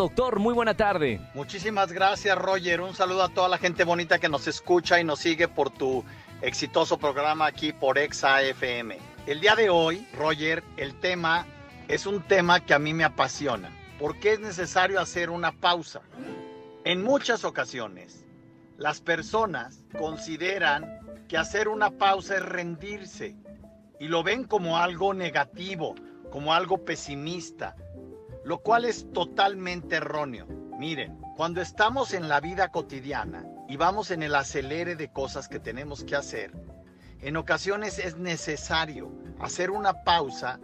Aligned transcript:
Doctor, 0.00 0.38
muy 0.38 0.54
buena 0.54 0.74
tarde. 0.74 1.20
Muchísimas 1.34 1.90
gracias, 1.90 2.38
Roger. 2.38 2.82
Un 2.82 2.94
saludo 2.94 3.24
a 3.24 3.30
toda 3.30 3.48
la 3.48 3.58
gente 3.58 3.82
bonita 3.82 4.20
que 4.20 4.28
nos 4.28 4.46
escucha 4.46 5.00
y 5.00 5.02
nos 5.02 5.18
sigue 5.18 5.48
por 5.48 5.70
tu 5.70 6.04
exitoso 6.40 6.98
programa 6.98 7.46
aquí 7.46 7.72
por 7.72 7.98
Exa 7.98 8.40
FM. 8.42 8.96
El 9.26 9.40
día 9.40 9.56
de 9.56 9.70
hoy, 9.70 10.06
Roger, 10.16 10.62
el 10.76 10.94
tema 11.00 11.46
es 11.88 12.06
un 12.06 12.22
tema 12.22 12.60
que 12.60 12.74
a 12.74 12.78
mí 12.78 12.94
me 12.94 13.02
apasiona. 13.02 13.72
porque 13.98 14.34
es 14.34 14.38
necesario 14.38 15.00
hacer 15.00 15.30
una 15.30 15.50
pausa? 15.50 16.00
En 16.84 17.02
muchas 17.02 17.44
ocasiones, 17.44 18.24
las 18.76 19.00
personas 19.00 19.82
consideran 19.98 21.00
que 21.26 21.36
hacer 21.36 21.66
una 21.66 21.90
pausa 21.90 22.36
es 22.36 22.44
rendirse 22.44 23.34
y 23.98 24.06
lo 24.06 24.22
ven 24.22 24.44
como 24.44 24.78
algo 24.78 25.12
negativo, 25.12 25.96
como 26.30 26.54
algo 26.54 26.84
pesimista 26.84 27.74
lo 28.44 28.58
cual 28.58 28.84
es 28.84 29.10
totalmente 29.12 29.96
erróneo. 29.96 30.46
Miren, 30.78 31.18
cuando 31.36 31.60
estamos 31.60 32.14
en 32.14 32.28
la 32.28 32.40
vida 32.40 32.68
cotidiana 32.68 33.44
y 33.68 33.76
vamos 33.76 34.10
en 34.10 34.22
el 34.22 34.34
acelere 34.34 34.96
de 34.96 35.10
cosas 35.10 35.48
que 35.48 35.60
tenemos 35.60 36.04
que 36.04 36.16
hacer, 36.16 36.52
en 37.20 37.36
ocasiones 37.36 37.98
es 37.98 38.16
necesario 38.16 39.10
hacer 39.40 39.70
una 39.70 40.04
pausa 40.04 40.60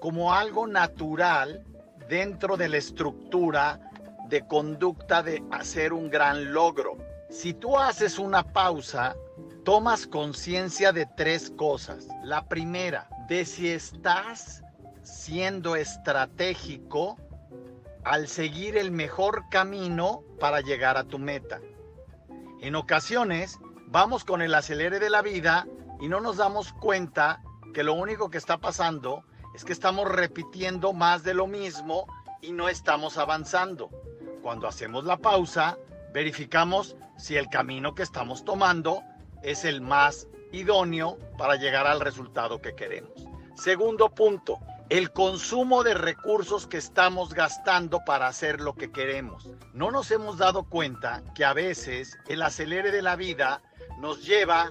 como 0.00 0.32
algo 0.32 0.66
natural 0.66 1.64
dentro 2.08 2.56
de 2.56 2.68
la 2.68 2.76
estructura 2.76 3.80
de 4.28 4.46
conducta 4.46 5.22
de 5.22 5.42
hacer 5.50 5.92
un 5.92 6.10
gran 6.10 6.52
logro. 6.52 6.98
Si 7.30 7.54
tú 7.54 7.78
haces 7.78 8.18
una 8.18 8.42
pausa, 8.42 9.16
tomas 9.64 10.06
conciencia 10.06 10.92
de 10.92 11.06
tres 11.16 11.50
cosas. 11.50 12.06
La 12.22 12.46
primera, 12.46 13.08
de 13.28 13.44
si 13.44 13.68
estás 13.68 14.62
siendo 15.06 15.76
estratégico 15.76 17.16
al 18.04 18.26
seguir 18.28 18.76
el 18.76 18.90
mejor 18.90 19.44
camino 19.48 20.22
para 20.40 20.60
llegar 20.60 20.96
a 20.96 21.04
tu 21.04 21.18
meta. 21.18 21.60
En 22.60 22.74
ocasiones 22.74 23.58
vamos 23.86 24.24
con 24.24 24.42
el 24.42 24.54
acelere 24.54 24.98
de 24.98 25.10
la 25.10 25.22
vida 25.22 25.66
y 26.00 26.08
no 26.08 26.20
nos 26.20 26.38
damos 26.38 26.72
cuenta 26.72 27.40
que 27.72 27.84
lo 27.84 27.94
único 27.94 28.30
que 28.30 28.38
está 28.38 28.58
pasando 28.58 29.22
es 29.54 29.64
que 29.64 29.72
estamos 29.72 30.10
repitiendo 30.10 30.92
más 30.92 31.22
de 31.22 31.34
lo 31.34 31.46
mismo 31.46 32.06
y 32.42 32.52
no 32.52 32.68
estamos 32.68 33.16
avanzando. 33.16 33.90
Cuando 34.42 34.66
hacemos 34.66 35.04
la 35.04 35.18
pausa, 35.18 35.78
verificamos 36.12 36.96
si 37.16 37.36
el 37.36 37.48
camino 37.48 37.94
que 37.94 38.02
estamos 38.02 38.44
tomando 38.44 39.02
es 39.42 39.64
el 39.64 39.80
más 39.80 40.26
idóneo 40.52 41.16
para 41.38 41.56
llegar 41.56 41.86
al 41.86 42.00
resultado 42.00 42.60
que 42.60 42.74
queremos. 42.74 43.12
Segundo 43.56 44.10
punto, 44.10 44.60
el 44.88 45.10
consumo 45.10 45.82
de 45.82 45.94
recursos 45.94 46.68
que 46.68 46.76
estamos 46.76 47.34
gastando 47.34 48.04
para 48.04 48.28
hacer 48.28 48.60
lo 48.60 48.76
que 48.76 48.92
queremos. 48.92 49.50
No 49.74 49.90
nos 49.90 50.10
hemos 50.12 50.38
dado 50.38 50.64
cuenta 50.64 51.22
que 51.34 51.44
a 51.44 51.52
veces 51.52 52.16
el 52.28 52.42
acelere 52.42 52.92
de 52.92 53.02
la 53.02 53.16
vida 53.16 53.62
nos 53.98 54.24
lleva 54.24 54.70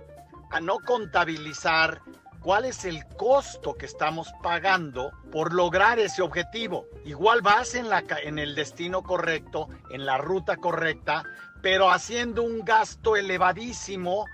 a 0.52 0.62
no 0.62 0.80
contabilizar 0.80 2.02
cuál 2.40 2.64
es 2.64 2.86
el 2.86 3.06
costo 3.18 3.74
que 3.74 3.88
estamos 3.88 4.32
pagando 4.42 5.12
por 5.32 5.54
lograr 5.54 6.00
ese 6.00 6.22
objetivo. 6.22 6.86
Igual 7.04 7.42
vas 7.42 7.76
en, 7.76 7.90
la, 7.90 8.04
en 8.24 8.40
el 8.40 8.56
destino 8.56 9.04
correcto, 9.04 9.68
en 9.90 10.06
la 10.06 10.18
ruta 10.18 10.56
correcta, 10.56 11.24
pero 11.62 11.92
haciendo 11.92 12.44
un 12.44 12.64
gasto 12.64 13.18
elevadísimo 13.18 14.26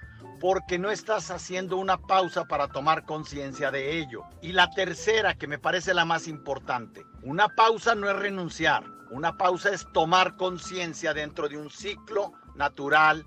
porque 0.41 0.79
no 0.79 0.89
estás 0.89 1.29
haciendo 1.29 1.77
una 1.77 1.97
pausa 1.97 2.45
para 2.45 2.67
tomar 2.67 3.05
conciencia 3.05 3.69
de 3.69 3.99
ello. 3.99 4.23
Y 4.41 4.53
la 4.53 4.71
tercera, 4.71 5.35
que 5.35 5.45
me 5.45 5.59
parece 5.59 5.93
la 5.93 6.03
más 6.03 6.27
importante, 6.27 7.05
una 7.21 7.47
pausa 7.49 7.93
no 7.93 8.09
es 8.09 8.15
renunciar, 8.17 8.83
una 9.11 9.37
pausa 9.37 9.69
es 9.69 9.85
tomar 9.93 10.35
conciencia 10.37 11.13
dentro 11.13 11.47
de 11.47 11.57
un 11.57 11.69
ciclo 11.69 12.33
natural 12.55 13.23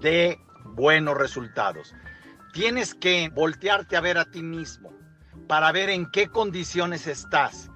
de 0.00 0.38
buenos 0.66 1.16
resultados. 1.16 1.94
Tienes 2.52 2.94
que 2.94 3.30
voltearte 3.34 3.96
a 3.96 4.02
ver 4.02 4.18
a 4.18 4.30
ti 4.30 4.42
mismo 4.42 4.92
para 5.48 5.72
ver 5.72 5.88
en 5.88 6.10
qué 6.10 6.28
condiciones 6.28 7.06
estás, 7.06 7.70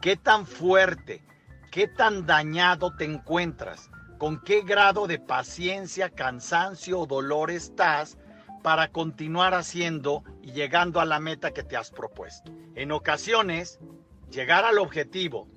qué 0.00 0.16
tan 0.16 0.46
fuerte, 0.46 1.24
qué 1.70 1.86
tan 1.86 2.26
dañado 2.26 2.92
te 2.96 3.04
encuentras 3.04 3.88
con 4.18 4.40
qué 4.40 4.62
grado 4.62 5.06
de 5.06 5.18
paciencia, 5.18 6.10
cansancio 6.10 7.00
o 7.00 7.06
dolor 7.06 7.50
estás 7.50 8.18
para 8.62 8.88
continuar 8.88 9.54
haciendo 9.54 10.24
y 10.42 10.52
llegando 10.52 11.00
a 11.00 11.04
la 11.04 11.20
meta 11.20 11.52
que 11.52 11.62
te 11.62 11.76
has 11.76 11.90
propuesto. 11.90 12.50
En 12.74 12.92
ocasiones, 12.92 13.78
llegar 14.30 14.64
al 14.64 14.78
objetivo, 14.78 15.48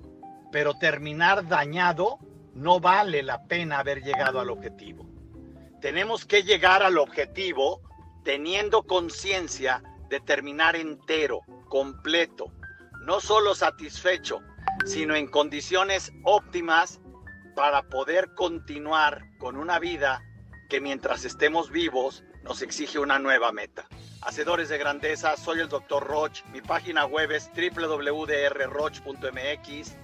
pero 0.52 0.74
terminar 0.74 1.48
dañado, 1.48 2.18
no 2.54 2.80
vale 2.80 3.22
la 3.22 3.44
pena 3.44 3.78
haber 3.78 4.02
llegado 4.02 4.40
al 4.40 4.50
objetivo. 4.50 5.06
Tenemos 5.80 6.26
que 6.26 6.42
llegar 6.42 6.82
al 6.82 6.98
objetivo 6.98 7.80
teniendo 8.22 8.82
conciencia 8.82 9.82
de 10.08 10.20
terminar 10.20 10.76
entero, 10.76 11.40
completo, 11.68 12.52
no 13.06 13.20
solo 13.20 13.54
satisfecho, 13.54 14.40
sino 14.84 15.14
en 15.14 15.26
condiciones 15.26 16.12
óptimas 16.24 17.00
para 17.54 17.82
poder 17.82 18.34
continuar 18.34 19.22
con 19.38 19.56
una 19.56 19.78
vida 19.78 20.22
que 20.68 20.80
mientras 20.80 21.24
estemos 21.24 21.70
vivos 21.70 22.24
nos 22.42 22.62
exige 22.62 22.98
una 22.98 23.18
nueva 23.18 23.52
meta. 23.52 23.86
Hacedores 24.22 24.68
de 24.68 24.78
grandeza, 24.78 25.36
soy 25.36 25.60
el 25.60 25.68
Dr. 25.68 26.06
Roch. 26.06 26.42
Mi 26.52 26.60
página 26.60 27.06
web 27.06 27.32
es 27.32 27.50
www.drroch.mx 27.54 28.26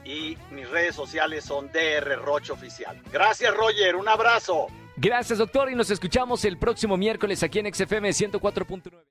y 0.05 0.39
mis 0.51 0.71
redes 0.71 0.95
sociales 0.95 1.45
son 1.45 1.71
drroch 1.71 2.51
oficial. 2.51 3.01
Gracias, 3.13 3.55
Roger. 3.55 3.97
Un 3.97 4.09
abrazo. 4.09 4.69
Gracias, 4.97 5.39
doctor, 5.39 5.71
y 5.71 5.75
nos 5.75 5.91
escuchamos 5.91 6.45
el 6.47 6.57
próximo 6.59 6.97
miércoles 6.97 7.43
aquí 7.43 7.59
en 7.59 7.73
XFM 7.73 8.09
104.9. 8.11 9.06